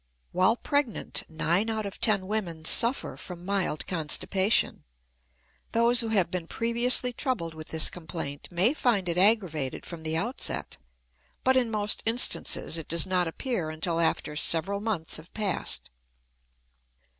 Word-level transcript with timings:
While 0.31 0.55
pregnant, 0.55 1.21
nine 1.29 1.69
out 1.69 1.85
of 1.85 2.01
ten 2.01 2.25
women 2.25 2.65
suffer 2.65 3.15
from 3.17 3.45
mild 3.45 3.85
constipation. 3.85 4.83
Those 5.73 5.99
who 5.99 6.07
have 6.07 6.31
been 6.31 6.47
previously 6.47 7.13
troubled 7.13 7.53
with 7.53 7.67
this 7.67 7.87
complaint 7.87 8.47
may 8.49 8.73
find 8.73 9.07
it 9.07 9.19
aggravated 9.19 9.85
from 9.85 10.01
the 10.01 10.17
outset, 10.17 10.77
but 11.43 11.55
in 11.55 11.69
most 11.69 12.01
instances 12.07 12.79
it 12.79 12.87
does 12.87 13.05
not 13.05 13.27
appear 13.27 13.69
until 13.69 13.99
after 13.99 14.35
several 14.35 14.79
months 14.81 15.17
have 15.17 15.31
passed. 15.35 15.91